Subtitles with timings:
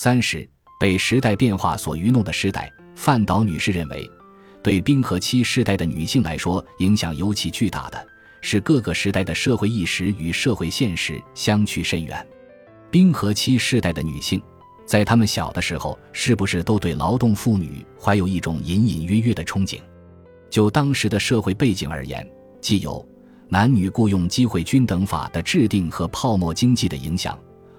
[0.00, 0.48] 三是
[0.78, 2.72] 被时代变化所愚弄的时代。
[2.94, 4.08] 范岛女士认为，
[4.62, 8.06] 对冰河期时代的女性来说，影响尤其巨大的
[8.40, 12.24] 是各个时代的社会意识与社会现实相去甚远。
[12.92, 14.40] 冰河期时代的女性，
[14.86, 19.80] 在她们小的时候，是不是都对劳动妇女怀有一种隐隐约约的憧憬？
[20.48, 22.24] 就当时的社会背景而言，
[22.60, 23.04] 既有
[23.48, 27.36] 男女雇佣机会均等法的制定和泡沫经济的影响，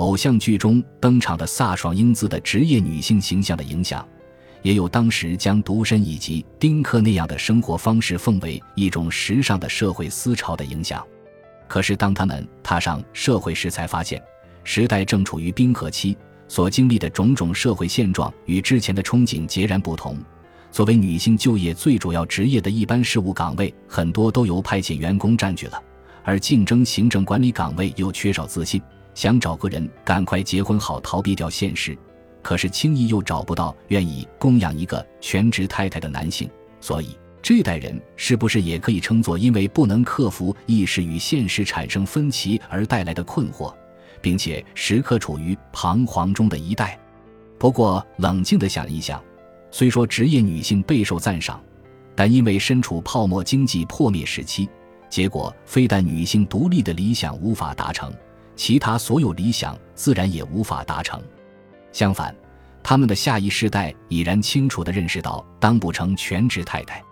[0.00, 4.06] 偶像剧中登场的飒爽英姿的职业女性形象的影响，
[4.62, 11.06] 也有当时将独身以及丁克那样的生活方式奉为一种时尚的社会思潮的影响。
[11.68, 14.20] 可是，当他们踏上社会时，才发现。
[14.64, 16.16] 时代正处于冰河期，
[16.48, 20.16] 所经历的种种社会现状与之前的憧憬截然不同。
[20.72, 25.82] 作为女性就业最主要职业的一般事务岗位，很多都由派遣员工占据了，
[26.24, 28.80] 而竞争行政管理岗位又缺少自信，
[29.20, 31.94] 想找个人赶快结婚好逃避掉现实，
[32.40, 36.48] 可是轻易又找不到愿意供养一个全职太太的男性。
[36.80, 43.70] 所以这代人是不是也可以称作因为不能克服意识与现实产生分歧而带来的困惑？
[44.22, 46.98] 并且时刻处于彷徨中的一代。
[47.58, 49.22] 不过，冷静地想一想，
[49.70, 51.62] 虽说职业女性备受赞赏，
[52.14, 54.66] 但因为身处泡沫经济破灭时期，
[55.10, 58.10] 结果非但女性独立的理想无法达成，
[58.60, 61.18] 其他所有理想自然也无法达成。
[61.92, 62.36] 相反，
[62.82, 67.02] 他们的下一世代已然清楚地认识到，当不成全职太太，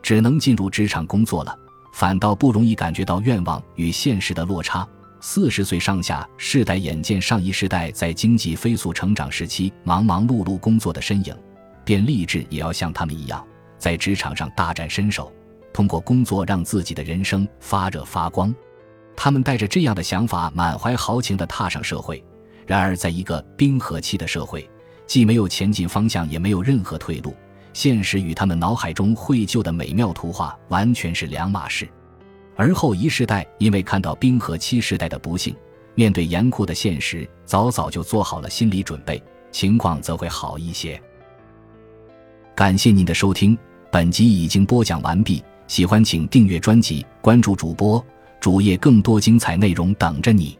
[0.00, 1.54] 只能进入职场工作了，
[1.92, 4.88] 反倒不容易感觉到愿望与现实的落差。
[5.20, 11.36] 四十岁上下世代眼见上一世代在经济飞速成长时期忙忙碌碌工作的身影，
[11.84, 15.30] 便立志也要像他们一样，在职场上大展身手，
[15.74, 18.54] 通过工作让自己的人生发热发光。
[19.16, 22.22] 他们带着这样的想法，满怀豪情地踏上社会。
[22.66, 24.68] 然而，在一个冰河期的社会，
[25.06, 27.34] 既没有前进方向，也没有任何退路，
[27.72, 31.88] 现实与他们脑海中绘就的美妙图画完全是两码事。
[32.56, 35.54] 而后一世代因为看到冰河期时代的不幸，
[35.94, 41.00] 面对严酷的现实，早早就做好了心理准备，情况则会好一些。
[42.54, 43.56] 感谢您的收听，
[43.92, 45.42] 本集已经播讲完毕。
[45.68, 48.04] 喜欢请订阅专辑，关注主播
[48.46, 50.56] 主页，更多精彩内容等着你。